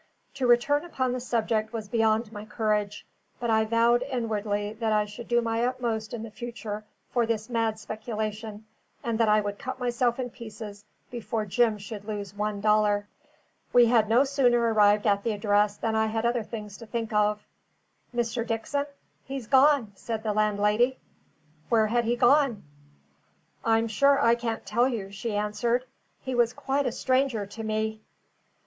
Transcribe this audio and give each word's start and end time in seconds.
To 0.33 0.47
return 0.47 0.83
upon 0.83 1.11
the 1.11 1.19
subject 1.19 1.71
was 1.73 1.87
beyond 1.87 2.31
my 2.31 2.43
courage; 2.43 3.05
but 3.39 3.51
I 3.51 3.65
vowed 3.65 4.01
inwardly 4.01 4.73
that 4.79 4.91
I 4.91 5.05
should 5.05 5.27
do 5.27 5.41
my 5.43 5.63
utmost 5.63 6.11
in 6.11 6.23
the 6.23 6.31
future 6.31 6.83
for 7.11 7.27
this 7.27 7.51
mad 7.51 7.77
speculation, 7.77 8.65
and 9.03 9.19
that 9.19 9.29
I 9.29 9.41
would 9.41 9.59
cut 9.59 9.77
myself 9.79 10.17
in 10.19 10.31
pieces 10.31 10.85
before 11.11 11.45
Jim 11.45 11.77
should 11.77 12.05
lose 12.05 12.33
one 12.35 12.61
dollar. 12.61 13.07
We 13.73 13.85
had 13.85 14.09
no 14.09 14.23
sooner 14.23 14.57
arrived 14.73 15.05
at 15.05 15.21
the 15.23 15.33
address 15.33 15.77
than 15.77 15.95
I 15.95 16.07
had 16.07 16.25
other 16.25 16.41
things 16.41 16.77
to 16.79 16.87
think 16.87 17.13
of. 17.13 17.45
"Mr. 18.11 18.43
Dickson? 18.43 18.87
He's 19.25 19.45
gone," 19.45 19.91
said 19.93 20.23
the 20.23 20.33
landlady. 20.33 20.97
Where 21.69 21.85
had 21.85 22.05
he 22.05 22.15
gone? 22.15 22.63
"I'm 23.63 23.87
sure 23.87 24.19
I 24.19 24.33
can't 24.33 24.65
tell 24.65 24.89
you," 24.89 25.11
she 25.11 25.35
answered. 25.35 25.85
"He 26.23 26.33
was 26.33 26.53
quite 26.53 26.87
a 26.87 26.91
stranger 26.91 27.45
to 27.45 27.63
me." 27.63 28.01